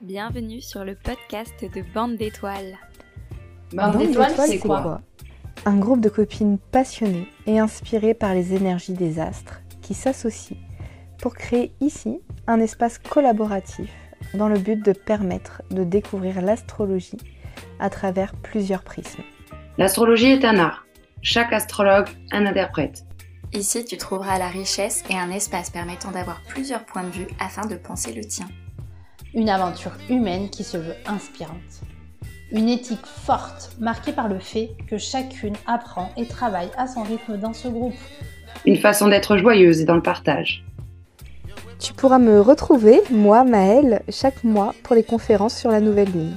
[0.00, 2.78] Bienvenue sur le podcast de Bande d'étoiles.
[3.72, 5.00] Bande d'étoiles, c'est quoi,
[5.64, 10.56] Un groupe de copines passionnées et inspirées par les énergies des astres qui s'associent
[11.20, 13.90] pour créer ici un espace collaboratif
[14.34, 17.18] dans le but de permettre de découvrir l'astrologie
[17.80, 19.24] à travers plusieurs prismes.
[19.78, 20.86] L'astrologie est un art.
[21.22, 23.04] Chaque astrologue un interprète.
[23.52, 27.66] Ici, tu trouveras la richesse et un espace permettant d'avoir plusieurs points de vue afin
[27.66, 28.46] de penser le tien.
[29.34, 31.82] Une aventure humaine qui se veut inspirante.
[32.50, 37.36] Une éthique forte, marquée par le fait que chacune apprend et travaille à son rythme
[37.36, 37.94] dans ce groupe.
[38.64, 40.64] Une façon d'être joyeuse et dans le partage.
[41.78, 46.36] Tu pourras me retrouver, moi, Maëlle, chaque mois pour les conférences sur la nouvelle lune.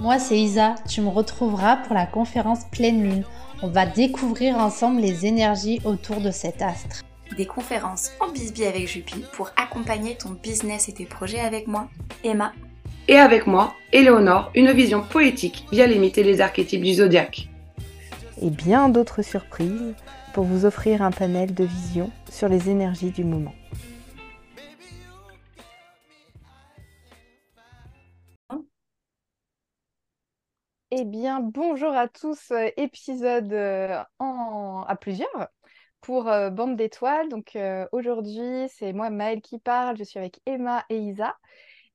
[0.00, 0.74] Moi, c'est Isa.
[0.88, 3.24] Tu me retrouveras pour la conférence pleine lune
[3.62, 7.03] on va découvrir ensemble les énergies autour de cet astre.
[7.36, 11.88] Des conférences en bisbee avec Jupi pour accompagner ton business et tes projets avec moi,
[12.22, 12.52] Emma.
[13.08, 17.48] Et avec moi, Éléonore, une vision poétique via limiter les archétypes du zodiaque.
[18.40, 19.94] Et bien d'autres surprises
[20.32, 23.54] pour vous offrir un panel de vision sur les énergies du moment.
[30.96, 34.84] Eh bien, bonjour à tous, euh, épisode euh, en...
[34.86, 35.48] à plusieurs
[36.04, 37.28] pour euh, Bande d'étoiles.
[37.28, 37.58] Donc
[37.92, 39.96] aujourd'hui, c'est moi, Maëlle, qui parle.
[39.96, 41.36] Je suis avec Emma et Isa.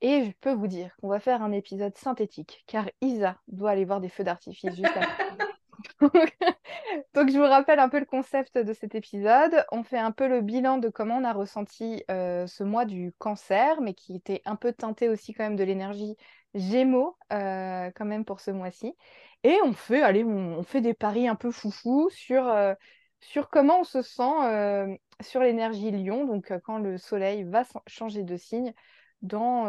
[0.02, 3.84] Et je peux vous dire qu'on va faire un épisode synthétique, car Isa doit aller
[3.84, 4.80] voir des feux d'artifice.
[7.14, 9.66] Donc, je vous rappelle un peu le concept de cet épisode.
[9.72, 13.82] On fait un peu le bilan de comment on a ressenti ce mois du cancer,
[13.82, 16.16] mais qui était un peu teinté aussi quand même de l'énergie
[16.56, 18.96] Gémeaux euh, quand même pour ce mois-ci.
[19.44, 22.74] Et on fait, allez, on, fait des paris un peu foufou sur, euh,
[23.22, 28.24] sur comment on se sent euh, sur l'énergie Lion, donc quand le soleil va changer
[28.24, 28.74] de signe
[29.22, 29.68] dans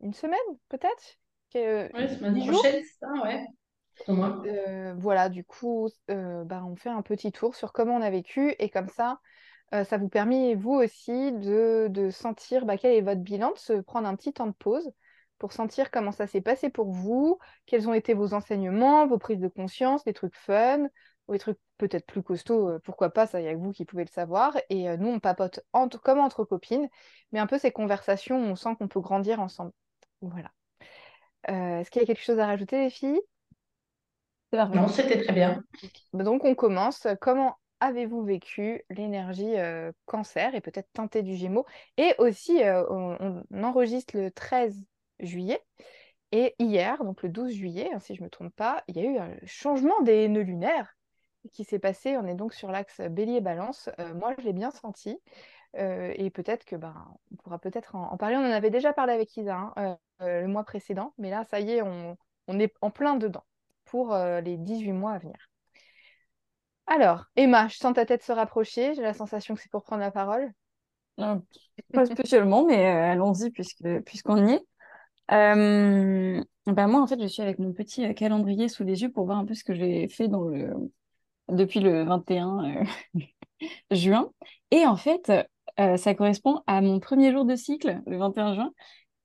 [0.00, 1.18] une semaine peut-être?
[1.54, 3.46] Oui, semaine prochaine, ça, ouais.
[4.96, 8.70] voilà, du coup, bah, on fait un petit tour sur comment on a vécu et
[8.70, 9.20] comme ça,
[9.72, 13.72] ça vous permet, vous aussi, de, de sentir bah, quel est votre bilan, de se
[13.74, 14.90] prendre un petit temps de pause
[15.38, 19.40] pour sentir comment ça s'est passé pour vous, quels ont été vos enseignements, vos prises
[19.40, 20.86] de conscience, des trucs fun,
[21.28, 23.72] ou des trucs peut-être plus costauds, euh, pourquoi pas, ça, il y a que vous
[23.72, 24.56] qui pouvez le savoir.
[24.68, 25.60] Et euh, nous, on papote
[26.02, 26.88] comme entre copines,
[27.32, 29.72] mais un peu ces conversations où on sent qu'on peut grandir ensemble.
[30.20, 30.50] Voilà.
[31.50, 33.20] Euh, est-ce qu'il y a quelque chose à rajouter, les filles?
[34.52, 35.64] Non, c'était très bien.
[36.12, 37.08] Donc, on commence.
[37.20, 39.54] Comment avez-vous vécu l'énergie
[40.04, 41.66] cancer et peut-être teintée du Gémeaux?
[41.96, 44.80] Et aussi, on, enregistre le 13
[45.18, 45.60] juillet.
[46.30, 49.00] Et hier, donc le 12 juillet, hein, si je ne me trompe pas, il y
[49.00, 50.94] a eu un changement des nœuds lunaires
[51.52, 52.16] qui s'est passé.
[52.16, 53.90] On est donc sur l'axe bélier-balance.
[53.98, 55.18] Euh, moi, je l'ai bien senti.
[55.76, 56.94] Euh, et peut-être que ben,
[57.32, 58.36] on pourra peut-être en, parler.
[58.36, 61.14] On en avait déjà parlé avec Isa hein, euh, le mois précédent.
[61.18, 62.16] Mais là, ça y est, on,
[62.48, 63.44] est en plein dedans
[63.84, 65.36] pour les 18 mois à venir.
[66.86, 68.94] Alors, Emma, je sens ta tête se rapprocher.
[68.94, 70.52] J'ai la sensation que c'est pour prendre la parole.
[71.16, 74.64] pas spécialement, mais allons-y puisque, puisqu'on y est.
[76.66, 79.38] Bah, moi, en fait, je suis avec mon petit calendrier sous les yeux pour voir
[79.38, 80.72] un peu ce que j'ai fait dans le...
[81.48, 82.84] depuis le 21 euh,
[83.90, 84.30] juin.
[84.70, 85.32] Et en fait,
[85.76, 88.70] ça correspond à mon premier jour de cycle, le 21 juin.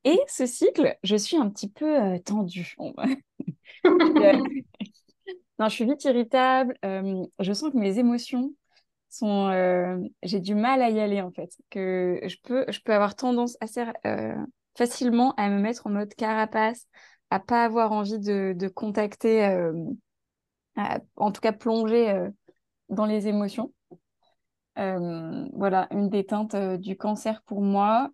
[0.06, 2.76] Et ce cycle, je suis un petit peu tendue.
[5.60, 6.78] non, je suis vite irritable.
[6.84, 8.54] je sens que mes émotions
[9.10, 9.52] sont...
[10.24, 11.52] j'ai du mal à y aller, en fait.
[11.70, 13.84] Que je peux, je peux avoir tendance assez
[14.80, 16.88] facilement à me mettre en mode carapace,
[17.30, 19.74] à pas avoir envie de, contacter, euh,
[21.16, 22.30] en tout cas plonger euh,
[22.90, 23.74] dans les émotions.
[24.78, 28.10] Euh, voilà, une des teintes du cancer pour moi.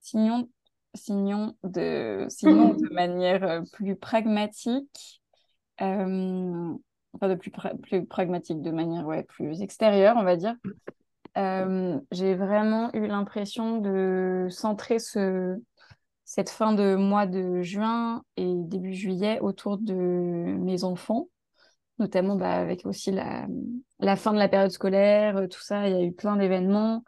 [0.00, 0.48] sinon,
[0.94, 5.22] sinon, de, sinon de manière plus pragmatique,
[5.78, 7.50] enfin de plus,
[7.82, 10.56] plus pragmatique, de manière ouais, plus extérieure, on va dire.
[11.36, 15.60] Euh, j'ai vraiment eu l'impression de centrer ce,
[16.34, 21.28] cette fin de mois de juin et début juillet autour de mes enfants,
[22.00, 23.46] notamment bah, avec aussi la,
[24.16, 27.04] fin de la période scolaire, euh, tout ça, il y a eu plein d'événements.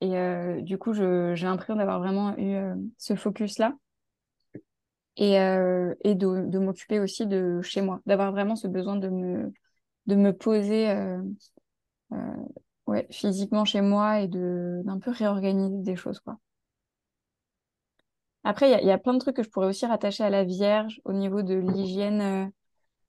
[0.00, 2.56] Et euh, du coup, j'ai l'impression d'avoir vraiment eu
[2.98, 3.74] ce focus-là.
[5.16, 10.86] Et, et de, m'occuper aussi de chez moi, d'avoir vraiment ce besoin de me, poser
[13.10, 16.20] physiquement chez moi et d'un peu réorganiser des choses.
[18.44, 21.00] Après, il y, a plein de trucs que je pourrais aussi rattacher à la Vierge
[21.04, 22.46] au niveau de l'hygiène euh,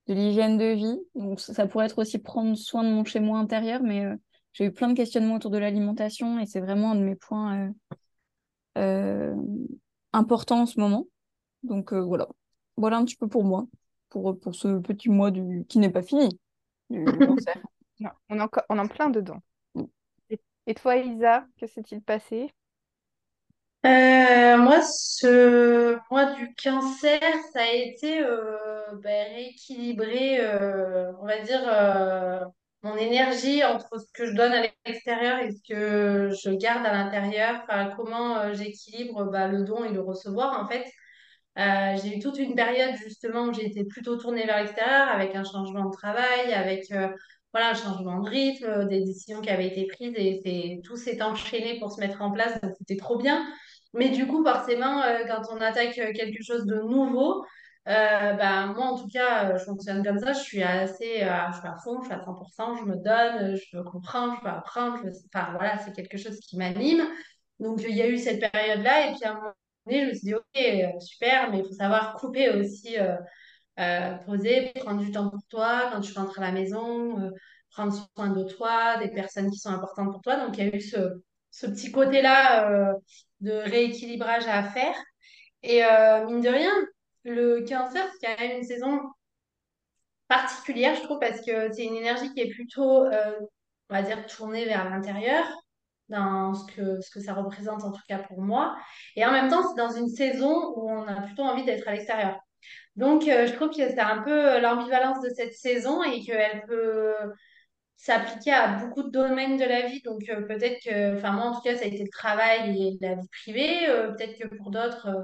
[0.06, 0.98] de l'hygiène de vie.
[1.14, 4.16] Donc, ça, pourrait être aussi prendre soin de mon chez-moi intérieur, mais euh,
[4.52, 7.72] j'ai eu plein de questionnements autour de l'alimentation et c'est vraiment un de mes points
[8.76, 9.34] euh,
[10.12, 11.06] important en ce moment.
[11.62, 12.28] Donc voilà.
[12.76, 13.66] Voilà un petit peu pour moi,
[14.08, 15.64] pour, pour ce petit mois du...
[15.68, 16.28] qui n'est pas fini.
[16.88, 17.56] Du, cancer.
[18.00, 19.40] Non, on est en, on en plein dedans.
[19.74, 19.84] Mm.
[20.66, 22.50] Et, toi, Isa, que s'est-il passé?
[23.86, 24.80] Euh, moi,
[25.20, 27.20] ce mois du cancer,
[27.52, 28.56] ça a été euh,
[29.02, 31.60] ben, rééquilibrer, euh, on va dire,
[32.82, 36.92] mon énergie entre ce que je donne à l'extérieur et ce que je garde à
[36.92, 37.62] l'intérieur.
[37.96, 40.84] Comment j'équilibre bah, le don et le recevoir, en fait.
[42.02, 45.86] j'ai eu toute une période justement où été plutôt tournée vers l'extérieur avec un changement
[45.90, 46.86] de travail, avec
[47.52, 51.78] voilà, un changement de rythme, des décisions qui avaient été prises et tout s'est enchaîné
[51.78, 52.58] pour se mettre en place.
[52.78, 53.44] C'était trop bien.
[53.92, 57.44] Mais du coup, forcément, euh, quand on attaque euh, quelque chose de nouveau,
[57.88, 60.32] euh, bah, moi, en tout cas, je fonctionne comme ça.
[60.32, 63.76] Je suis assez, je suis à fond, je suis à 100%, je me donne, je
[63.76, 64.98] veux comprendre, je veux apprendre.
[65.34, 67.02] Enfin, voilà, c'est quelque chose qui m'anime.
[67.58, 69.08] Donc, il y a eu cette période-là.
[69.10, 69.52] Et puis, à un moment
[69.86, 72.96] donné, je me suis dit, OK, super, mais il faut savoir couper aussi,
[74.26, 77.32] poser, prendre du temps pour toi quand tu rentres à la maison,
[77.72, 80.36] prendre soin de toi, des personnes qui sont importantes pour toi.
[80.36, 82.94] Donc, il y a eu ce, ce petit côté-là
[83.40, 84.94] de rééquilibrage à faire.
[85.62, 86.72] Et euh, mine de rien,
[87.24, 89.00] le cancer, c'est quand même une saison
[90.28, 93.32] particulière, je trouve, parce que c'est une énergie qui est plutôt, euh,
[93.88, 95.44] on va dire, tournée vers l'intérieur,
[96.08, 98.76] dans ce que, ce que ça représente en tout cas pour moi.
[99.16, 101.92] Et en même temps, c'est dans une saison où on a plutôt envie d'être à
[101.92, 102.38] l'extérieur.
[102.96, 107.14] Donc, euh, je trouve que c'est un peu l'ambivalence de cette saison et qu'elle peut
[108.00, 110.00] s'appliquer à beaucoup de domaines de la vie.
[110.02, 112.98] Donc, euh, peut-être que, enfin, moi, en tout cas, ça a été le travail et
[113.00, 113.88] la vie privée.
[113.88, 115.22] Euh, peut-être que pour d'autres, euh,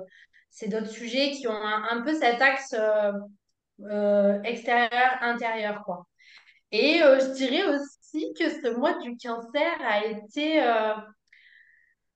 [0.51, 2.75] c'est d'autres sujets qui ont un, peu cet axe
[4.45, 6.07] extérieur-intérieur, quoi.
[6.73, 10.63] Et je dirais aussi que ce mois du cancer a été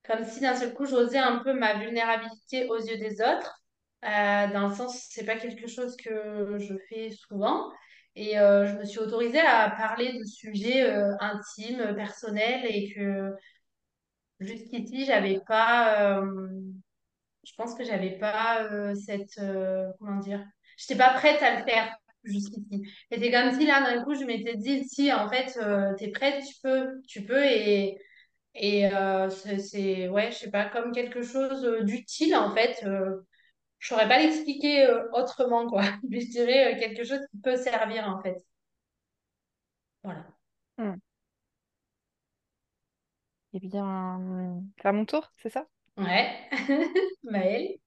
[0.03, 3.61] comme si d'un seul coup, j'osais un peu ma vulnérabilité aux yeux des autres.
[4.01, 7.71] dans le sens, c'est pas quelque chose que je fais souvent.
[8.15, 13.33] Et euh, je me suis autorisée à parler de sujets euh, intimes, personnels, et que
[14.39, 16.17] jusqu'ici, j'avais pas.
[16.19, 16.49] Euh,
[17.43, 19.39] je pense que j'avais pas cette.
[19.99, 20.45] comment dire
[20.77, 22.83] J'étais pas prête à le faire jusqu'ici.
[23.11, 25.57] Et comme si là, d'un coup, je m'étais dit si, en fait,
[25.97, 27.97] tu es prête, tu peux, tu peux, et.
[28.53, 28.89] Et
[29.29, 32.83] c'est, ouais, je sais pas, comme quelque chose d'utile, en fait
[33.81, 35.81] je saurais pas l'expliquer euh, autrement, quoi.
[36.09, 38.37] je dirais euh, quelque chose qui peut servir, en fait.
[40.03, 40.25] Voilà.
[40.77, 40.95] Hmm.
[43.53, 45.65] Eh bien, à mon tour, c'est ça?
[45.97, 46.29] Ouais.
[47.23, 47.77] Maëlle?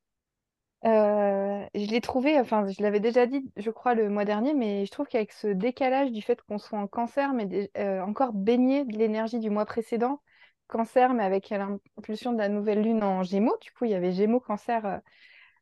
[0.85, 4.85] Euh, je l'ai trouvé, enfin, je l'avais déjà dit, je crois, le mois dernier, mais
[4.85, 7.70] je trouve qu'avec ce décalage du fait qu'on soit en cancer, mais
[8.02, 10.20] encore baigné de l'énergie du mois précédent,
[10.67, 14.12] cancer, mais avec l'impulsion de la nouvelle lune en gémeaux, du coup, il y avait
[14.12, 15.00] gémeaux, cancer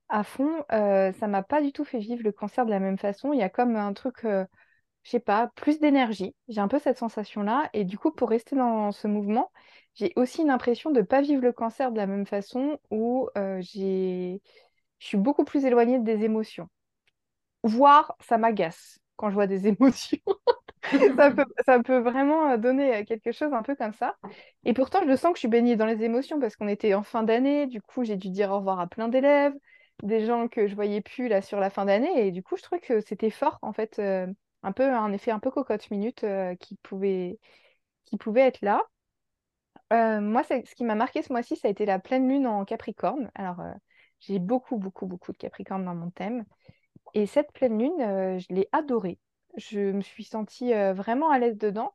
[0.08, 2.98] à fond, euh, ça m'a pas du tout fait vivre le cancer de la même
[2.98, 3.32] façon.
[3.32, 4.44] Il y a comme un truc, euh,
[5.04, 6.34] je sais pas, plus d'énergie.
[6.48, 7.70] J'ai un peu cette sensation-là.
[7.72, 9.50] Et du coup, pour rester dans ce mouvement,
[9.94, 13.60] j'ai aussi une impression de pas vivre le cancer de la même façon où euh,
[13.62, 14.38] je
[14.98, 16.68] suis beaucoup plus éloignée des émotions.
[17.64, 20.18] Voire, ça m'agace quand je vois des émotions.
[21.16, 24.16] ça, peut, ça peut vraiment donner quelque chose un peu comme ça.
[24.64, 27.02] Et pourtant, je sens que je suis baignée dans les émotions parce qu'on était en
[27.02, 27.66] fin d'année.
[27.66, 29.54] Du coup, j'ai dû dire au revoir à plein d'élèves
[30.02, 32.26] des gens que je voyais plus là sur la fin d'année.
[32.26, 34.26] Et du coup, je trouvais que c'était fort, en fait, euh,
[34.62, 37.38] un peu un effet un peu cocotte minute euh, qui, pouvait,
[38.04, 38.82] qui pouvait être là.
[39.92, 42.64] Euh, moi, ce qui m'a marqué ce mois-ci, ça a été la pleine lune en
[42.64, 43.30] Capricorne.
[43.34, 43.62] Alors,
[44.20, 46.44] j'ai beaucoup, beaucoup, beaucoup de Capricorne dans mon thème.
[47.14, 49.18] Et cette pleine lune, je l'ai adorée.
[49.56, 51.92] Je me suis sentie vraiment à l'aise dedans.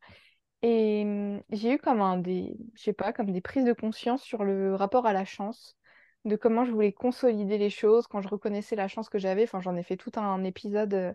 [0.61, 4.21] Et hum, j'ai eu comme un des, je sais pas, comme des prises de conscience
[4.23, 5.76] sur le rapport à la chance
[6.27, 9.43] de comment je voulais consolider les choses, quand je reconnaissais la chance que j'avais.
[9.43, 11.13] Enfin, j'en ai fait tout un épisode euh,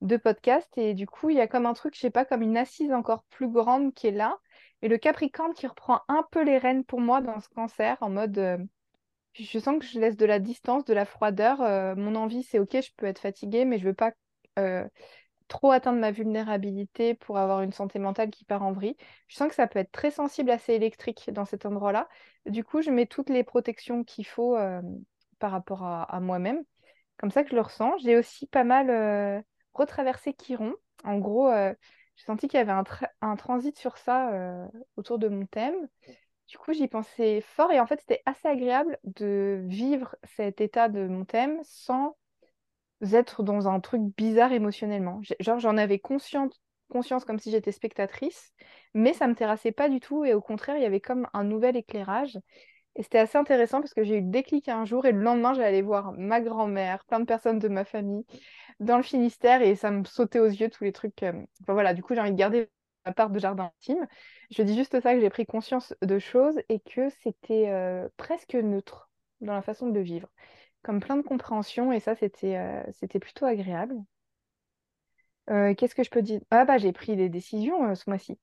[0.00, 0.70] de podcast.
[0.76, 2.92] Et du coup, il y a comme un truc, je sais pas, comme une assise
[2.92, 4.38] encore plus grande qui est là.
[4.82, 8.10] Et le Capricorne qui reprend un peu les rênes pour moi dans ce cancer, en
[8.10, 8.58] mode, euh,
[9.34, 11.60] je sens que je laisse de la distance, de la froideur.
[11.62, 14.12] Euh, mon envie, c'est ok, je peux être fatiguée, mais je veux pas
[15.48, 18.96] trop atteindre ma vulnérabilité pour avoir une santé mentale qui part en vrille.
[19.28, 22.08] Je sens que ça peut être très sensible, assez électrique dans cet endroit-là.
[22.46, 24.56] Du coup, je mets toutes les protections qu'il faut
[25.38, 26.62] par rapport à, moi-même.
[27.18, 27.96] Comme ça que je le ressens.
[27.98, 30.74] J'ai aussi pas mal retraversé Chiron.
[31.04, 32.84] En gros, j'ai senti qu'il y avait un,
[33.20, 35.88] un, transit sur ça autour de mon thème.
[36.48, 40.88] Du coup, j'y pensais fort et en fait, c'était assez agréable de vivre cet état
[40.88, 42.16] de mon thème sans
[43.12, 45.20] être dans un truc bizarre émotionnellement.
[45.40, 46.60] Genre, j'en avais conscience,
[46.90, 48.52] conscience comme si j'étais spectatrice,
[48.94, 51.44] mais ça me terrassait pas du tout et au contraire, il y avait comme un
[51.44, 52.38] nouvel éclairage.
[52.96, 55.54] Et c'était assez intéressant parce que j'ai eu le déclic un jour et le lendemain,
[55.54, 58.24] j'allais voir ma grand-mère, plein de personnes de ma famille
[58.80, 61.22] dans le Finistère et ça me sautait aux yeux tous les trucs.
[61.22, 62.68] euh, Enfin voilà, du coup, j'ai envie de garder
[63.06, 64.06] ma part de jardin intime.
[64.50, 68.54] Je dis juste ça, que j'ai pris conscience de choses et que c'était euh, presque
[68.54, 69.10] neutre
[69.40, 70.28] dans la façon de vivre.
[70.82, 73.96] Comme plein de compréhension et ça, c'était euh, plutôt agréable.
[75.50, 76.40] Euh, qu'est-ce que je peux dire?
[76.50, 78.38] Ah bah j'ai pris des décisions euh, ce mois-ci.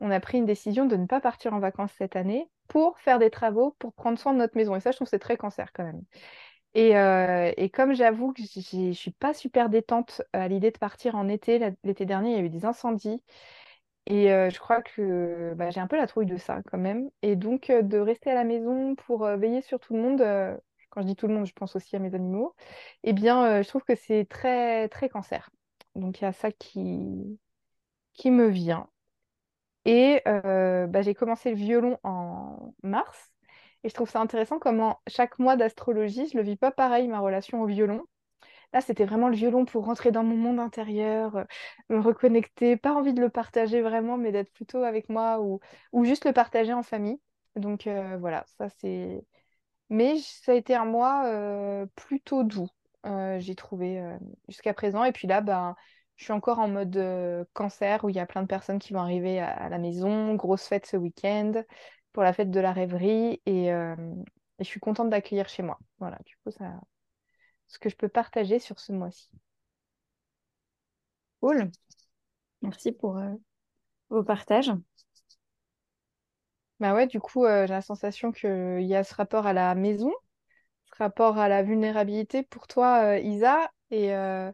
[0.00, 3.18] On a pris une décision de ne pas partir en vacances cette année pour faire
[3.18, 4.74] des travaux, pour prendre soin de notre maison.
[4.74, 6.02] Et ça, je trouve c'est très cancer quand même.
[6.74, 11.74] Et, comme j'avoue que je suis pas super détente à l'idée de partir en été,
[11.84, 13.22] l'été dernier, il y a eu des incendies.
[14.06, 17.10] Et je crois que bah, j'ai un peu la trouille de ça quand même.
[17.22, 20.22] Et donc de rester à la maison pour veiller sur tout le monde,
[20.90, 22.54] quand je dis tout le monde, je pense aussi à mes animaux,
[23.04, 25.50] eh bien euh, je trouve que c'est très très cancer.
[25.94, 27.38] Donc il y a ça qui,
[28.14, 28.88] qui me vient.
[29.84, 33.32] Et euh, bah, j'ai commencé le violon en mars.
[33.84, 37.20] Et je trouve ça intéressant comment chaque mois d'astrologie, je le vis pas pareil, ma
[37.20, 38.02] relation au violon.
[38.72, 41.44] Là, c'était vraiment le violon pour rentrer dans mon monde intérieur, euh,
[41.90, 45.60] me reconnecter, pas envie de le partager vraiment, mais d'être plutôt avec moi ou,
[45.92, 47.20] ou juste le partager en famille.
[47.56, 47.88] Donc
[48.20, 49.24] voilà, ça c'est...
[49.90, 52.68] Mais ça a été un mois plutôt doux,
[53.04, 54.02] j'ai trouvé
[54.48, 55.04] jusqu'à présent.
[55.04, 55.74] Et puis là, ben,
[56.16, 59.00] je suis encore en mode cancer où il y a plein de personnes qui vont
[59.00, 61.64] arriver à, la maison, grosse fête ce week-end
[62.12, 63.70] pour la fête de la rêverie et,
[64.60, 65.78] je suis contente d'accueillir chez moi.
[65.98, 66.80] Voilà, du coup, ça,
[67.66, 69.30] ce que je peux partager sur ce mois-ci.
[71.40, 71.70] Cool.
[72.62, 73.18] Merci pour
[74.10, 74.72] vos partages.
[76.80, 79.74] Bah ouais, du coup, euh, j'ai la sensation qu'il y a ce rapport à la
[79.74, 80.12] maison,
[80.86, 84.52] ce rapport à la vulnérabilité pour toi, euh, Isa, et, euh,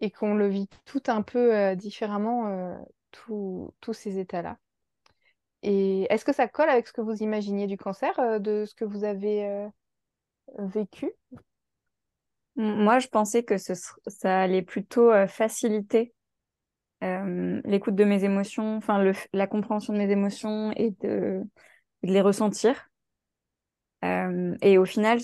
[0.00, 2.76] et qu'on le vit tout un peu différemment,
[3.12, 4.58] tous ces états-là.
[5.62, 8.84] Et est-ce que ça colle avec ce que vous imaginiez du cancer, de ce que
[8.84, 9.68] vous avez
[10.58, 11.12] vécu?
[12.56, 16.14] Moi, je pensais que ça allait plutôt faciliter
[17.04, 21.42] euh, l'écoute de mes émotions, enfin la compréhension de mes émotions et de,
[22.02, 22.88] de les ressentir.
[24.04, 25.18] Euh, et au final,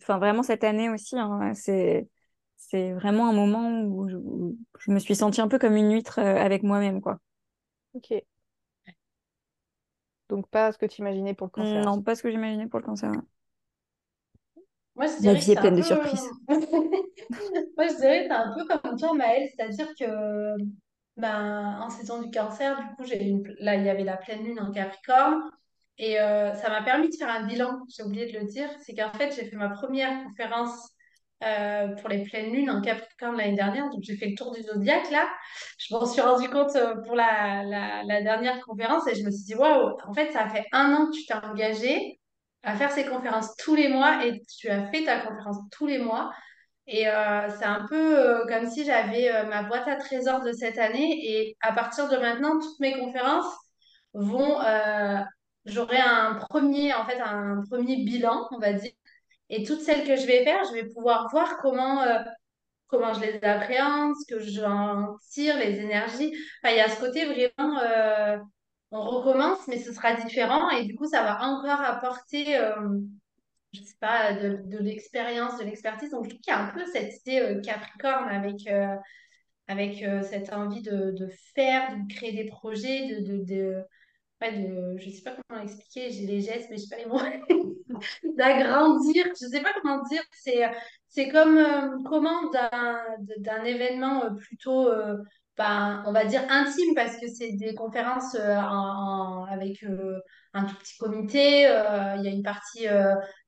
[0.00, 2.08] enfin vraiment cette année aussi, hein, c'est
[2.56, 5.92] c'est vraiment un moment où je, où je me suis sentie un peu comme une
[5.92, 7.18] huître euh, avec moi-même, quoi.
[7.94, 8.12] Ok.
[10.28, 11.84] Donc pas ce que tu imaginais pour le cancer.
[11.84, 13.12] Non, pas ce que j'imaginais pour le cancer.
[14.94, 15.86] Moi, je La dirais que vie est pleine de peu...
[15.86, 16.28] surprises.
[16.48, 20.56] Moi, je dirais que c'est un peu comme toi, Maëlle, c'est-à-dire que
[21.18, 24.60] ben, en saison du cancer, du coup, j'ai là, il y avait la pleine lune
[24.60, 25.42] en Capricorne
[25.98, 28.94] et euh, ça m'a permis de faire un bilan, j'ai oublié de le dire, c'est
[28.94, 30.90] qu'en fait, j'ai fait ma première conférence
[31.44, 34.62] euh, pour les pleines lunes en Capricorne l'année dernière, donc j'ai fait le tour du
[34.62, 35.28] zodiaque là.
[35.78, 39.30] Je m'en suis rendu compte euh, pour la, la, la dernière conférence et je me
[39.30, 42.20] suis dit, waouh, en fait, ça fait un an que tu t'es engagé
[42.62, 45.98] à faire ces conférences tous les mois et tu as fait ta conférence tous les
[45.98, 46.30] mois.
[46.90, 50.52] Et euh, c'est un peu euh, comme si j'avais euh, ma boîte à trésors de
[50.52, 53.54] cette année et à partir de maintenant, toutes mes conférences
[54.14, 54.58] vont,
[55.66, 58.90] j'aurai un premier, en fait, un premier bilan, on va dire.
[59.50, 62.04] Et toutes celles que je vais faire, je vais pouvoir voir comment,
[62.86, 66.34] comment je les appréhende, ce que j'en tire, les énergies.
[66.62, 67.80] Enfin, il y a ce côté vraiment,
[68.90, 72.58] on recommence, mais ce sera différent et du coup, ça va encore apporter.
[73.78, 76.10] Je sais pas, de, l'expérience, de l'expertise.
[76.10, 78.96] Donc, qu'il y a un peu cette idée euh, Capricorne avec, euh,
[79.66, 83.84] avec euh, cette envie de, de faire, de créer des projets, de, de, de,
[84.40, 87.18] de, je sais pas comment l'expliquer, j'ai les gestes, mais je sais pas les mots,
[88.36, 90.70] d'agrandir, je sais pas comment dire, c'est,
[91.08, 94.88] c'est comme comment d'un, événement plutôt,
[95.56, 99.84] ben, on va dire intime, parce que c'est des conférences en- en- avec
[100.54, 102.86] un tout petit comité, il y a une partie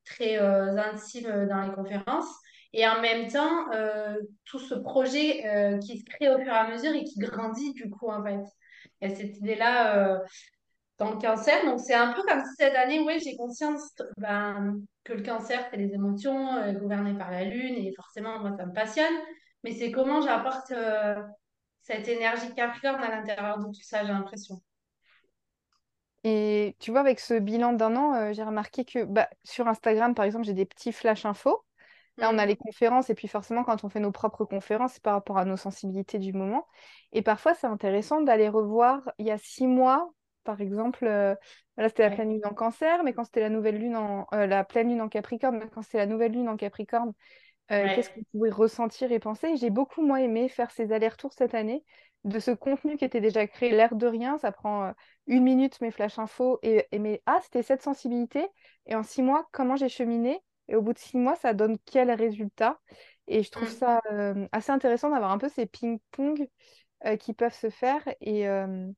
[0.05, 2.33] très euh, intime dans les conférences.
[2.73, 6.57] Et en même temps, euh, tout ce projet euh, qui se crée au fur et
[6.57, 8.45] à mesure et qui grandit du coup, en fait.
[9.01, 10.21] Et cette idée-là,
[10.99, 11.65] dans le cancer.
[11.65, 15.67] Donc, c'est un peu comme si cette année, oui, j'ai conscience ben, que le cancer,
[15.71, 17.75] c'est les émotions euh, gouvernées par la lune.
[17.75, 19.15] Et forcément, moi, ça me passionne.
[19.65, 20.73] Mais c'est comment j'apporte
[21.83, 24.61] cette énergie Capricorne à l'intérieur de tout ça, j'ai l'impression.
[26.25, 30.15] Et tu vois, avec ce bilan d'un an, euh, j'ai remarqué que bah, sur Instagram,
[30.15, 31.65] par exemple, j'ai des petits flash infos.
[32.21, 32.47] Là, on a Mm.
[32.47, 35.45] les conférences, et puis forcément, quand on fait nos propres conférences, c'est par rapport à
[35.47, 36.69] nos sensibilités du moment.
[37.13, 40.13] Et parfois, c'est intéressant d'aller revoir il y a six mois,
[40.45, 41.35] par exemple, euh,
[41.79, 44.47] là, c'était la pleine lune en Cancer, mais quand c'était la nouvelle lune en, euh,
[44.47, 47.13] la pleine lune en Capricorne, mais quand c'était la nouvelle lune en Capricorne,
[47.73, 47.91] euh, Ouais.
[47.91, 49.57] qu'est-ce qu'on pouvait ressentir et penser?
[49.57, 51.85] J'ai beaucoup, moi, aimé faire ces allers-retours cette année
[52.25, 54.39] de ce contenu qui était déjà créé, l'air de rien.
[54.39, 54.93] Ça prend euh,
[55.27, 58.47] une minute, mes flash infos, et, et mes ah, c'était cette sensibilité.
[58.87, 60.41] Et en six mois, comment j'ai cheminé?
[60.69, 62.79] Et au bout de six mois, ça donne quel résultat?
[63.27, 63.71] Et je trouve Mm.
[63.71, 66.49] ça euh, assez intéressant d'avoir un peu ces ping-pong
[67.07, 68.03] euh, qui peuvent se faire.
[68.21, 68.89] Et euh,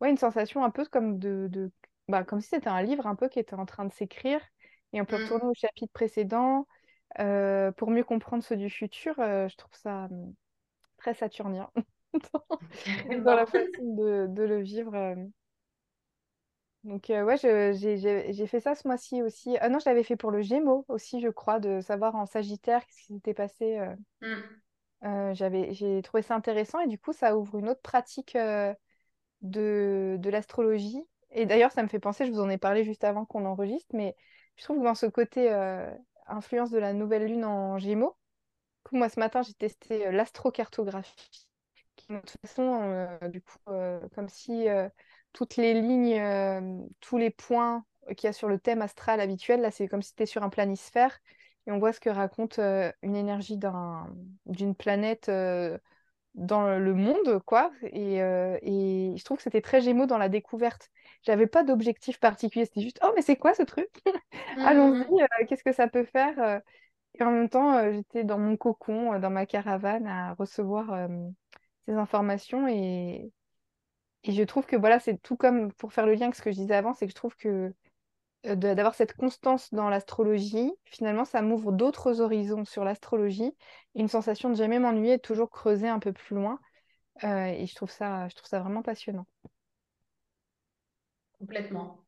[0.00, 1.72] ouais, une sensation un peu comme de, de-
[2.08, 4.40] bah, comme si c'était un livre un peu qui était en train de s'écrire.
[4.92, 5.46] Et on peut retourner Mm.
[5.46, 6.66] au chapitre précédent
[7.76, 9.14] pour mieux comprendre ceux du futur.
[9.18, 10.34] je trouve ça hum,
[10.98, 11.70] très saturnien
[12.14, 14.94] dans, dans la façon de, de le vivre.
[14.94, 15.14] euh.
[16.84, 19.56] Donc euh, ouais, j'ai fait ça ce mois-ci aussi.
[19.60, 22.82] Ah non, je l'avais fait pour le Gémeaux aussi, je crois, de savoir en Sagittaire
[22.88, 23.78] ce qui s'était passé.
[23.78, 23.94] euh.
[24.22, 24.60] Mm.
[25.04, 28.36] Euh, j'avais, j'ai trouvé ça intéressant et du coup, ça ouvre une autre pratique
[29.42, 31.02] de, de l'astrologie.
[31.30, 33.94] Et d'ailleurs, ça me fait penser, je vous en ai parlé juste avant qu'on enregistre,
[33.94, 34.16] mais
[34.56, 35.50] je trouve que dans ce côté
[36.26, 38.16] influence de la nouvelle lune en Gémeaux,
[38.92, 41.47] moi ce matin, j'ai testé l'astrocartographie,
[42.08, 44.88] une autre façon, euh, du coup, euh, comme si euh,
[45.32, 46.20] toutes les lignes,
[47.00, 47.84] tous les points
[48.16, 50.48] qu'il y a sur le thème astral habituel, là, c'est comme si c'était sur un
[50.48, 51.18] planisphère.
[51.66, 54.08] Et on voit ce que raconte une énergie d'un,
[54.46, 55.30] d'une planète
[56.34, 57.72] dans le monde, quoi.
[57.82, 60.90] Et, euh, et je trouve que c'était très Gémeaux dans la découverte.
[61.22, 63.88] J'avais pas d'objectif particulier, c'était juste, oh, mais c'est quoi ce truc?
[64.56, 66.60] Mm, Allons-y, mm, euh, qu'est-ce que ça peut faire?
[67.18, 71.08] Et en même temps, euh, j'étais dans mon cocon, dans ma caravane, à recevoir
[71.88, 72.68] ces informations.
[72.68, 73.32] Et,
[74.24, 76.50] et je trouve que voilà, c'est tout comme pour faire le lien avec ce que
[76.52, 77.74] je disais avant, c'est que je trouve que
[78.46, 83.52] euh, d'avoir cette constance dans l'astrologie, finalement, ça m'ouvre d'autres horizons sur l'astrologie,
[83.94, 86.60] et une sensation de jamais m'ennuyer, de toujours creuser un peu plus loin.
[87.24, 89.26] Euh, et je trouve ça, je trouve ça vraiment passionnant.
[91.38, 92.04] Complètement.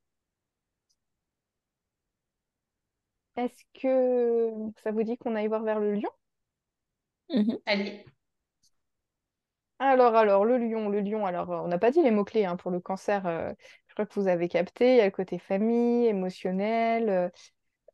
[3.37, 4.53] Est-ce que
[4.85, 6.11] ça vous dit qu'on aille voir vers le lion?
[7.29, 7.59] Mhm.
[7.67, 8.05] Allez.
[9.83, 12.71] Alors, alors, le lion, le lion, alors, on n'a pas dit les mots-clés hein, pour
[12.71, 13.27] le cancer.
[13.27, 13.51] euh,
[13.89, 14.93] je crois que vous avez capté.
[14.93, 17.31] Il y a le côté famille, émotionnel, euh,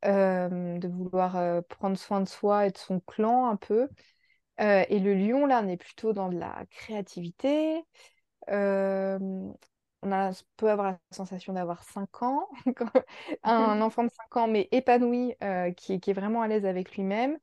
[0.07, 3.89] euh, de vouloir euh, prendre soin de soi et de son clan un peu.
[4.61, 7.85] Et le lion, là, on est plutôt dans de la créativité.
[10.03, 12.49] On a, on peut avoir la sensation d'avoir 5 ans,
[13.43, 15.35] un enfant de 5 ans, mais épanoui,
[15.77, 17.39] qui est vraiment à l'aise avec lui-même.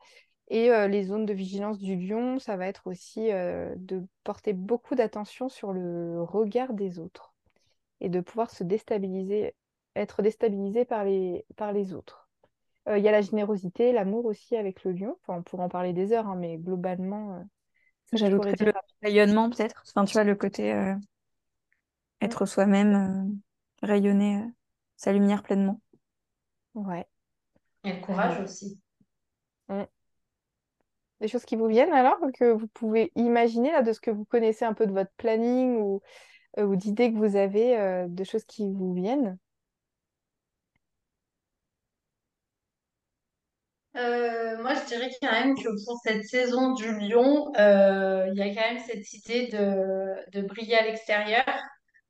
[0.54, 4.54] Et euh, les zones de vigilance du lion, ça va être aussi euh, de porter
[4.54, 7.34] beaucoup d'attention sur le regard des autres
[8.02, 9.56] et de pouvoir se déstabiliser,
[9.96, 12.30] être déstabilisé par les, par les autres.
[12.88, 15.18] Euh, Il y a la générosité, l'amour aussi avec le lion.
[15.24, 17.40] Enfin, on pourrait en parler des heures, hein, mais globalement, euh,
[18.14, 19.84] J'ajouterais le rayonnement peut-être.
[19.88, 20.94] Enfin, tu vois, le côté euh,
[22.22, 23.40] être soi-même,
[23.82, 24.48] euh, rayonner euh,
[24.98, 25.82] sa lumière pleinement.
[26.76, 27.08] Ouais.
[27.86, 28.80] Et le courage aussi.
[31.24, 34.26] Des choses qui vous viennent alors, que vous pouvez imaginer là, de ce que vous
[34.26, 36.02] connaissez un peu de votre planning ou,
[36.58, 39.38] euh, d'idées que vous avez, euh, de choses qui vous viennent?
[43.96, 48.54] Euh, moi, je dirais quand même que pour cette saison du lion, il y a
[48.54, 51.46] quand même cette idée de, briller à l'extérieur,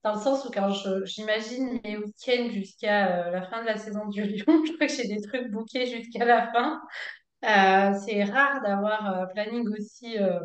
[0.04, 0.74] dans le sens où quand
[1.06, 5.08] j'imagine mes week-ends jusqu'à la fin de la saison du lion, je crois que j'ai
[5.08, 6.82] des trucs bookés jusqu'à la fin.
[7.44, 10.40] Euh, c'est rare d'avoir un planning aussi euh,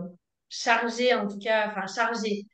[0.48, 2.44] chargé, en tout cas, enfin chargé.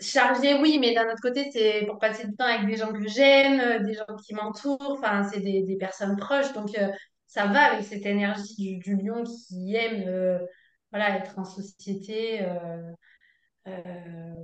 [0.00, 3.06] Chargé, oui, mais d'un autre côté, c'est pour passer du temps avec des gens que
[3.08, 6.88] j'aime, euh, des gens qui m'entourent, enfin, c'est des, des personnes proches, donc euh,
[7.26, 10.38] ça va avec cette énergie du, du lion qui aime euh,
[10.90, 12.42] voilà, être en société.
[12.42, 12.92] euh,
[13.68, 14.34] euh,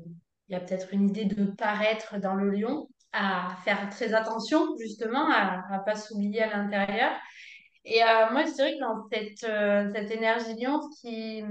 [0.49, 4.77] Il y a peut-être une idée de paraître dans le lion, à faire très attention
[4.79, 7.13] justement, à ne pas s'oublier à l'intérieur.
[7.87, 11.45] Et euh, moi, je dirais que dans cette, euh, cette énergie lion, ce qui,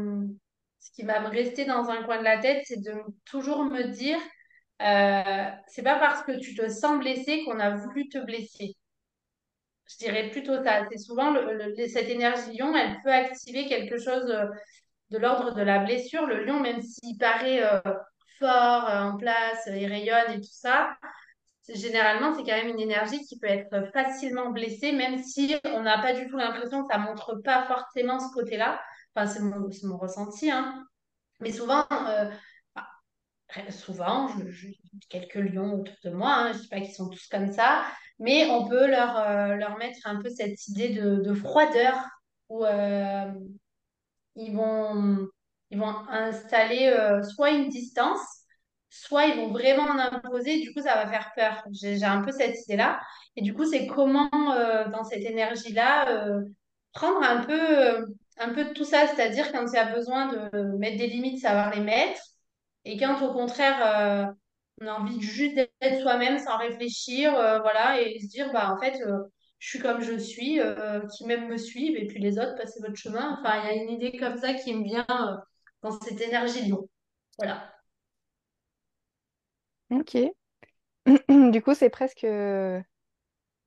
[0.79, 2.93] ce qui va me rester dans un coin de la tête, c'est de
[3.23, 4.17] toujours me dire,
[4.81, 8.75] euh, c'est pas parce que tu te sens blessé qu'on a voulu te blesser.
[9.89, 10.85] Je dirais plutôt ça.
[10.91, 11.33] C'est souvent
[11.87, 14.25] cette énergie lion, elle peut activer quelque chose
[15.11, 16.25] de l'ordre de la blessure.
[16.25, 17.61] Le lion, même s'il paraît
[18.39, 20.97] fort, en place, il rayonne et tout ça,
[21.67, 25.99] généralement, c'est quand même une énergie qui peut être facilement blessée, même si on n'a
[25.99, 28.81] pas du tout l'impression que ça montre pas forcément ce côté-là.
[29.15, 30.85] Enfin, c'est mon, mon ressenti, hein.
[31.39, 32.29] Mais souvent, euh,
[33.49, 34.77] enfin, souvent, j'ai
[35.09, 37.85] quelques lions autour de moi, hein, je ne dis pas qu'ils sont tous comme ça,
[38.19, 41.95] mais on peut leur, euh, leur mettre un peu cette idée de, de froideur
[42.47, 43.25] où euh,
[44.35, 45.27] ils vont,
[45.71, 48.44] ils vont installer soit une distance,
[48.95, 51.63] soit ils vont vraiment en imposer, du coup ça va faire peur.
[51.71, 52.99] J'ai un peu cette idée-là.
[53.35, 56.41] Et du coup, c'est comment, euh, dans cette énergie-là, euh,
[56.93, 58.05] prendre un peu, euh,
[58.37, 61.39] un peu de tout ça, c'est-à-dire quand il y a besoin de mettre des limites,
[61.41, 62.21] savoir les mettre,
[62.85, 64.35] et quand au contraire,
[64.81, 69.01] on a envie juste d'être soi-même sans réfléchir, voilà, et se dire, bah en fait,
[69.59, 70.59] je suis comme je suis,
[71.13, 73.39] qui même me suivent, et puis les autres, passez votre chemin.
[73.39, 75.05] Enfin, il y a une idée comme ça qui me vient
[75.81, 76.87] dans cette énergie lion.
[77.37, 77.74] Voilà.
[79.99, 80.15] Ok.
[81.51, 82.23] Du coup, c'est presque...
[82.23, 82.81] euh,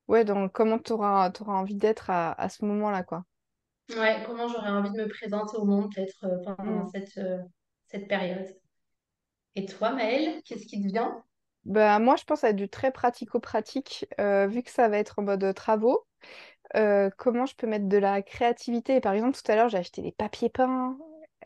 [0.08, 3.24] Ouais, donc comment tu auras, envie d'être à, à ce moment-là, quoi.
[3.96, 6.88] Ouais, comment j'aurais envie de me présenter au monde peut-être euh, pendant Mm.
[6.90, 7.38] cette, euh,
[7.86, 8.46] cette période.
[9.56, 11.22] Et toi, Maëlle, qu'est-ce qui te vient?
[11.64, 15.22] Bah, moi, je pense à du très pratico-pratique, euh, vu que ça va être en
[15.22, 16.06] mode travaux.
[16.76, 19.00] euh, comment je peux mettre de la créativité?
[19.00, 20.98] Par exemple, tout à l'heure, j'ai acheté des papiers peints,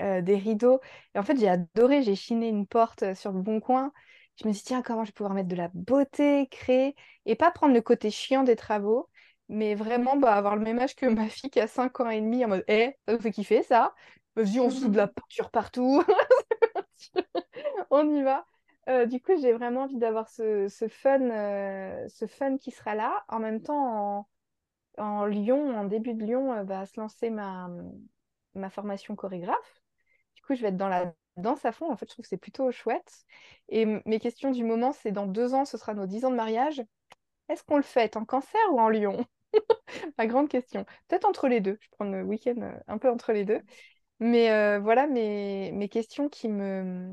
[0.02, 0.80] euh, des rideaux.
[1.14, 2.02] Et en fait, j'ai adoré.
[2.02, 3.92] J'ai chiné une porte euh, sur le bon coin.
[4.36, 7.36] Je me suis dit, tiens, comment je vais pouvoir mettre de la beauté, créer, et
[7.36, 9.08] pas prendre le côté chiant des travaux,
[9.48, 12.20] mais vraiment bah, avoir le même âge que ma fille qui a 5 ans et
[12.20, 13.94] demi, en mode, hé, ça vous fait kiffer ça?
[14.36, 16.02] Vas-y, on fout de la peinture partout.
[17.90, 18.44] On y va.
[18.88, 22.94] Euh, du coup, j'ai vraiment envie d'avoir ce, ce fun, euh, ce fun qui sera
[22.94, 23.24] là.
[23.28, 24.26] En même temps,
[24.98, 27.70] en, en Lyon, en début de Lyon, euh, va se lancer ma,
[28.54, 29.82] ma formation chorégraphe.
[30.36, 31.90] Du coup, je vais être dans la danse à fond.
[31.90, 33.24] En fait, je trouve que c'est plutôt chouette.
[33.68, 36.36] Et mes questions du moment, c'est dans deux ans, ce sera nos dix ans de
[36.36, 36.82] mariage.
[37.48, 39.26] Est-ce qu'on le fête en cancer ou en Lyon?
[40.18, 40.84] La grande question.
[41.08, 41.78] Peut-être entre les deux.
[41.80, 43.60] Je prends le week-end euh, un peu entre les deux.
[44.20, 47.12] Mais euh, voilà mes, mes questions qui me,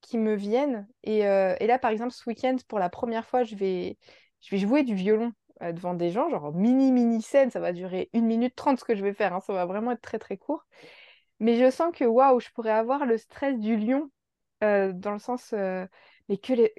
[0.00, 0.88] qui me viennent.
[1.04, 3.98] Et, euh, et là, par exemple, ce week-end, pour la première fois, je vais,
[4.40, 7.50] je vais jouer du violon devant des gens, genre mini, mini scène.
[7.50, 9.32] Ça va durer une minute trente ce que je vais faire.
[9.34, 9.40] hein.
[9.40, 10.66] Ça va vraiment être très, très court.
[11.42, 14.10] Mais je sens que, waouh, je pourrais avoir le stress du lion,
[14.62, 15.84] euh, dans le sens, euh,
[16.28, 16.72] mais que les,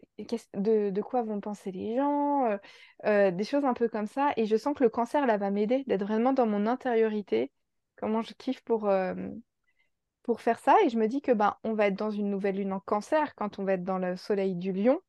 [0.53, 2.57] de, quoi vont penser les gens,
[3.05, 4.31] euh, des choses un peu comme ça.
[4.37, 7.51] Et je sens que le cancer, là, va m'aider, d'être vraiment dans mon intériorité.
[7.97, 8.89] Comment je kiffe pour,
[10.23, 10.75] pour faire ça.
[10.85, 13.35] Et je me dis que ben, on va être dans une nouvelle lune en cancer
[13.35, 15.01] quand on va être dans le soleil du lion.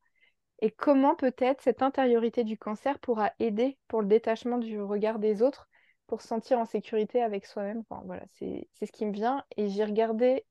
[0.62, 5.42] Et comment peut-être cette intériorité du cancer pourra aider pour le détachement du regard des
[5.42, 5.68] autres,
[6.06, 7.82] pour se sentir en sécurité avec soi-même.
[7.88, 9.44] Enfin, voilà, c'est ce qui me vient.
[9.56, 10.44] Et j'ai regardé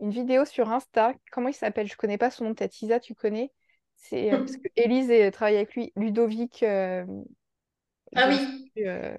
[0.00, 1.14] une vidéo sur Insta.
[1.32, 1.86] Comment il s'appelle?
[1.88, 2.54] Je connais pas son nom.
[2.54, 3.52] Peut-être Isa, tu connais?
[3.96, 5.92] C'est euh, parce que Élise travaille avec lui.
[5.96, 7.04] Ludovic, euh,
[8.14, 8.40] Ah oui.
[8.78, 9.16] euh,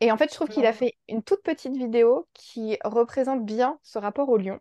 [0.00, 3.78] et en fait, je trouve qu'il a fait une toute petite vidéo qui représente bien
[3.82, 4.60] ce rapport au lion.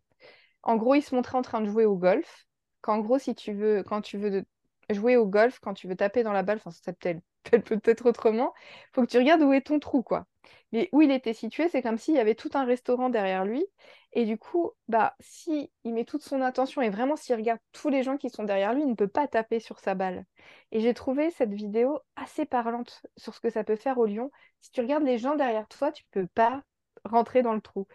[0.64, 2.46] En gros, il se montrait en train de jouer au golf.
[2.82, 4.46] Qu'en gros, si tu veux, quand tu veux de-
[4.92, 8.06] jouer au golf, quand tu veux taper dans la balle, enfin, ça peut-être peut peut-être
[8.08, 8.54] autrement,
[8.94, 10.26] faut que tu regardes où est ton trou, quoi.
[10.72, 13.66] Mais où il était situé, c'est comme s'il y avait tout un restaurant derrière lui.
[14.14, 17.90] Et du coup, bah, si il met toute son attention et vraiment s'il regarde tous
[17.90, 20.26] les gens qui sont derrière lui, il ne peut pas taper sur sa balle.
[20.72, 24.32] Et j'ai trouvé cette vidéo assez parlante sur ce que ça peut faire au lion.
[24.62, 26.64] Si tu regardes les gens derrière toi, tu peux pas
[27.06, 27.88] rentrer dans le trou.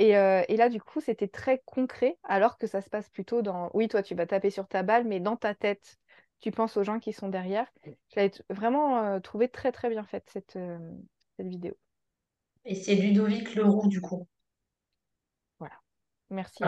[0.00, 3.70] Euh, et là, du coup, c'était très concret, alors que ça se passe plutôt dans,
[3.74, 5.98] oui, toi, tu vas taper sur ta balle, mais dans ta tête,
[6.40, 7.66] tu penses aux gens qui sont derrière.
[7.84, 10.78] Je l'avais vraiment euh, trouvé très, très bien faite, cette, euh,
[11.36, 11.74] cette vidéo.
[12.64, 14.26] Et c'est Ludovic Leroux, du coup.
[15.58, 15.74] Voilà.
[16.30, 16.62] Merci,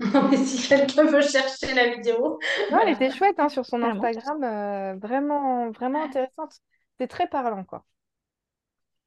[0.30, 2.38] mais si quelqu'un veut chercher la vidéo,
[2.72, 4.02] Non, elle était chouette hein, sur son Carrément.
[4.02, 6.58] Instagram, euh, vraiment, vraiment intéressante.
[6.98, 7.84] C'est très parlant, quoi.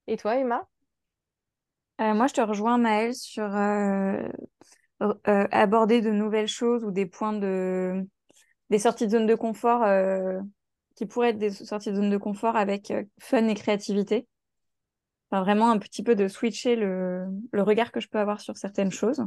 [0.07, 0.67] Et toi, Emma?
[2.01, 4.27] Euh, moi, je te rejoins, Maëlle, sur euh,
[5.01, 8.05] euh, aborder de nouvelles choses ou des points de...
[8.69, 10.39] des sorties de zone de confort euh,
[10.95, 14.27] qui pourraient être des sorties de zone de confort avec euh, fun et créativité.
[15.31, 18.55] Enfin, vraiment un petit peu de switcher le, le regard que je peux avoir sur
[18.57, 19.25] certaines choses.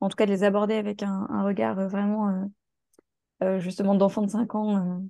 [0.00, 2.44] En tout cas, de les aborder avec un, regard vraiment, euh,
[3.42, 5.02] euh, justement, d'enfant de 5 ans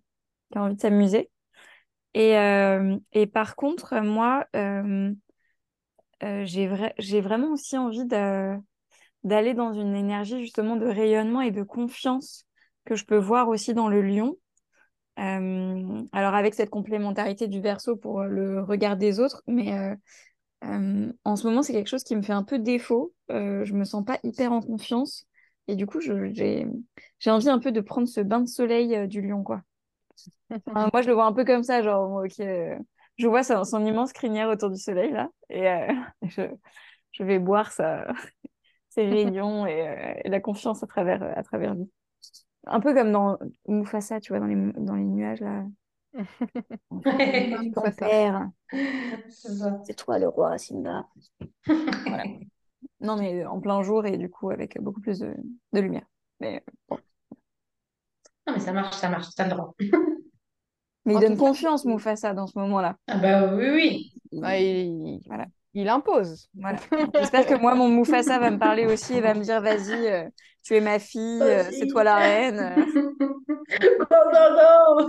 [0.53, 1.31] qui a envie de s'amuser.
[2.15, 2.33] Et,
[3.13, 4.47] et par contre, moi,
[6.23, 8.05] j'ai vra- vraiment aussi envie
[9.25, 12.48] d'aller dans une énergie justement de rayonnement et de confiance
[12.89, 14.37] que je peux voir aussi dans le lion.
[15.19, 19.75] Euh, alors avec cette complémentarité du verso pour euh, le regard des autres, mais
[20.65, 23.15] euh, en ce moment c'est quelque chose qui me fait un peu défaut.
[23.31, 25.27] Euh, je me sens pas hyper en confiance
[25.69, 29.21] et du coup je- j'ai envie un peu de prendre ce bain de soleil du
[29.23, 29.63] lion quoi.
[30.75, 32.77] Moi je le vois un peu comme ça, genre ok, euh,
[33.19, 35.67] je vois son, immense crinière autour du soleil là et
[36.23, 36.43] je,
[37.13, 38.07] je vais boire sa,
[38.91, 41.91] ses rayons et, et la confiance à travers à travers lui.
[42.67, 45.65] Un peu comme dans Mufasa, tu vois, dans les, dans les nuages, là.
[49.85, 51.07] C'est toi le roi, Simba.
[51.67, 52.25] Voilà.
[53.01, 55.33] Non, mais en plein jour et du coup avec beaucoup plus de,
[55.73, 56.05] de lumière.
[56.41, 56.99] Mais, bon.
[58.47, 59.75] Non, mais ça marche, ça marche, ça le rend.
[61.05, 62.97] mais il En donne confiance, Mufasa, dans ce moment-là.
[63.07, 64.13] Ah bah oui, oui.
[64.33, 65.47] Ouais, il, Voilà.
[65.79, 66.49] Il impose.
[66.55, 66.77] Voilà.
[67.15, 70.29] J'espère que moi, mon Mufasa va me parler aussi et va me dire vas-y, euh,
[70.65, 72.75] tu es ma fille, euh, c'est toi la reine.
[74.11, 75.09] non, non,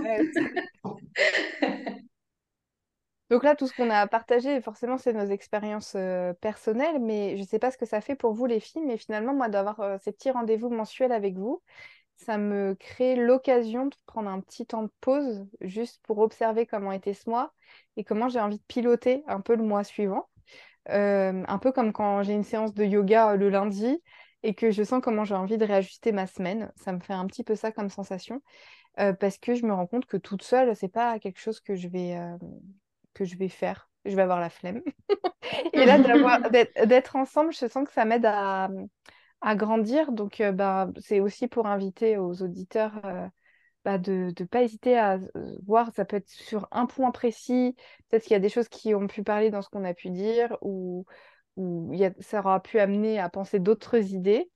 [3.30, 7.42] Donc là, tout ce qu'on a partagé, forcément, c'est nos expériences euh, personnelles, mais je
[7.42, 9.80] ne sais pas ce que ça fait pour vous, les filles, mais finalement, moi, d'avoir
[9.80, 11.60] euh, ces petits rendez-vous mensuels avec vous,
[12.16, 16.92] ça me crée l'occasion de prendre un petit temps de pause, juste pour observer comment
[16.92, 17.52] était ce mois
[17.96, 20.29] et comment j'ai envie de piloter un peu le mois suivant.
[20.88, 24.02] Euh, un peu comme quand j'ai une séance de yoga le lundi
[24.42, 26.72] et que je sens comment j'ai envie de réajuster ma semaine.
[26.76, 28.40] Ça me fait un petit peu ça comme sensation.
[28.96, 31.88] parce que je me rends compte que toute seule, c'est pas quelque chose que je
[31.88, 32.18] vais
[33.14, 33.90] que je vais faire.
[34.04, 34.82] Je vais avoir la flemme.
[35.72, 35.98] et là,
[36.86, 38.70] d'être ensemble, je sens que ça m'aide à,
[39.40, 40.12] à, grandir.
[40.12, 43.26] Donc, euh, bah, c'est aussi pour inviter aux auditeurs euh,
[43.84, 45.90] bah, de ne pas hésiter à euh, voir.
[45.94, 47.76] Ça peut être sur un point précis.
[48.08, 50.10] Peut-être qu'il y a des choses qui ont pu parler dans ce qu'on a pu
[50.10, 51.04] dire ou,
[51.56, 54.50] ou y a, ça aura pu amener à penser d'autres idées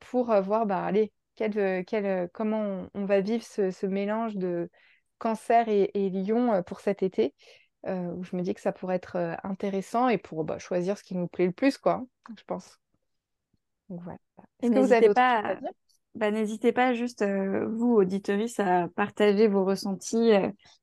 [0.00, 4.70] pour voir, bah, allez, quel, quel, comment on, va vivre ce, ce mélange de
[5.18, 7.34] cancer et, et lion pour cet été.
[7.86, 10.98] Euh, où je me dis que ça pourrait être euh, intéressant et pour bah, choisir
[10.98, 12.04] ce qui nous plaît le plus, quoi,
[12.36, 12.78] je pense.
[13.88, 14.18] Donc voilà.
[14.60, 15.70] Est-ce que vous avez pas à dire?
[16.14, 20.30] Bah, N'hésitez pas juste, euh, vous, auditoris, à partager vos ressentis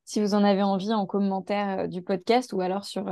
[0.05, 3.09] si vous en avez envie en commentaire du podcast ou alors sur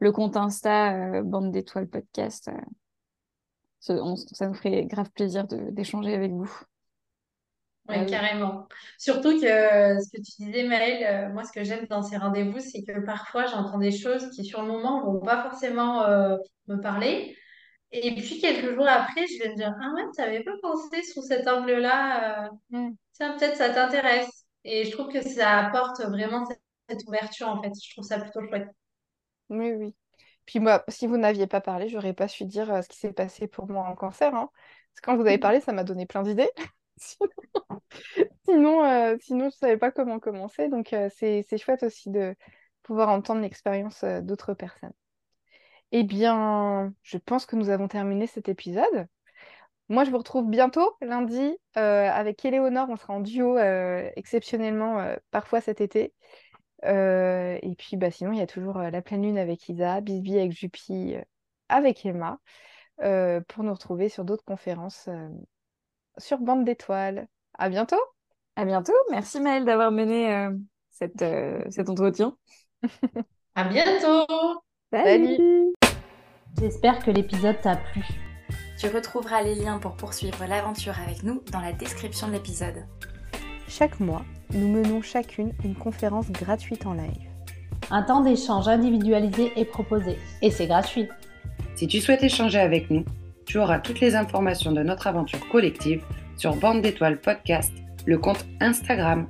[0.00, 2.50] le compte Insta Bande d'étoiles podcast.
[3.80, 6.50] ça nous ferait grave plaisir d'échanger avec vous.
[7.88, 8.68] Oui, ah carrément.
[8.98, 12.60] Surtout que ce que tu disais, Maëlle, euh, moi, ce que j'aime dans ces rendez-vous,
[12.60, 16.76] c'est que parfois, j'entends des choses qui, sur le moment, vont pas forcément euh, me
[16.76, 17.34] parler.
[17.92, 21.02] Et puis, quelques jours après, je vais me dire, ah ouais, tu n'avais pas pensé
[21.02, 22.46] sous cet angle-là.
[22.46, 22.96] euh, Mm.
[23.14, 24.46] tiens, peut-être ça t'intéresse.
[24.64, 27.72] Et je trouve que ça apporte vraiment cette, cette ouverture, en fait.
[27.82, 28.68] Je trouve ça plutôt chouette.
[29.50, 29.94] Oui, oui.
[30.46, 33.12] Puis moi, si vous n'aviez pas parlé, j'aurais pas su dire euh, ce qui s'est
[33.12, 34.34] passé pour moi en cancer.
[34.34, 34.50] hein.
[34.94, 36.50] Parce que quand vous avez parlé, ça m'a donné plein d'idées.
[38.44, 40.68] Sinon, euh, sinon, je ne savais pas comment commencer.
[40.68, 42.34] Donc, euh, c'est, c'est chouette aussi de
[42.82, 44.92] pouvoir entendre l'expérience d'autres personnes.
[45.92, 49.06] Eh bien, je pense que nous avons terminé cet épisode.
[49.88, 52.88] Moi, je vous retrouve bientôt, lundi, avec Éléonore.
[52.90, 53.58] On sera en duo
[54.16, 56.12] exceptionnellement, parfois cet été.
[56.84, 60.52] et puis, bah, sinon, il y a toujours la pleine lune avec Isa, Bisby avec
[60.52, 61.16] Juppie,
[61.70, 62.38] avec Emma,
[62.98, 65.08] pour nous retrouver sur d'autres conférences
[66.18, 67.28] sur Bande d'étoiles.
[67.58, 68.00] À bientôt!
[68.56, 68.92] À bientôt.
[69.10, 70.50] Merci Maëlle d'avoir mené euh,
[70.90, 72.36] cette, euh, cet entretien.
[73.54, 74.26] À bientôt!
[74.92, 75.72] Salut.
[76.56, 78.02] J'espère que l'épisode t'a plu.
[78.78, 82.84] Tu retrouveras les liens pour poursuivre l'aventure avec nous dans la description de l'épisode.
[83.68, 87.28] Chaque mois, nous menons chacune une conférence gratuite en live.
[87.90, 91.08] Un temps d'échange individualisé est proposé et c'est gratuit.
[91.74, 93.04] Si tu souhaites échanger avec nous,
[93.46, 96.04] tu auras toutes les informations de notre aventure collective
[96.36, 97.72] sur Bande d'étoiles podcast,
[98.06, 99.28] le compte Instagram